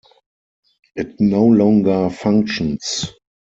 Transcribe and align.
It 0.95 1.19
no 1.19 1.45
longer 1.45 2.09
functions. 2.09 3.13